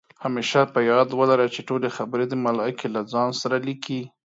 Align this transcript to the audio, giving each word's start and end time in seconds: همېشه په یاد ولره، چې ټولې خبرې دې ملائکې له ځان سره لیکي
همېشه 0.23 0.61
په 0.73 0.79
یاد 0.91 1.09
ولره، 1.19 1.47
چې 1.53 1.61
ټولې 1.69 1.89
خبرې 1.97 2.25
دې 2.27 2.37
ملائکې 2.47 2.87
له 2.95 3.01
ځان 3.11 3.29
سره 3.41 3.55
لیکي 3.67 4.01